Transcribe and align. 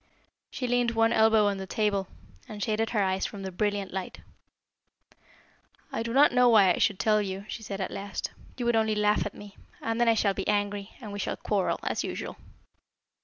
She 0.49 0.67
leaned 0.67 0.89
one 0.95 1.13
elbow 1.13 1.45
on 1.45 1.57
the 1.57 1.67
table 1.67 2.07
and 2.49 2.63
shaded 2.63 2.89
her 2.89 3.03
eyes 3.03 3.27
from 3.27 3.43
the 3.43 3.51
brilliant 3.51 3.93
light. 3.93 4.21
"I 5.91 6.01
do 6.01 6.11
not 6.11 6.31
know 6.31 6.49
why 6.49 6.73
I 6.73 6.79
should 6.79 6.97
tell 6.97 7.21
you," 7.21 7.45
she 7.47 7.61
said 7.61 7.79
at 7.79 7.91
last. 7.91 8.31
"You 8.57 8.65
will 8.65 8.77
only 8.77 8.95
laugh 8.95 9.27
at 9.27 9.35
me, 9.35 9.57
and 9.79 10.01
then 10.01 10.09
I 10.09 10.15
shall 10.15 10.33
be 10.33 10.47
angry, 10.47 10.89
and 11.01 11.13
we 11.13 11.19
shall 11.19 11.35
quarrel 11.37 11.79
as 11.83 12.03
usual." 12.03 12.37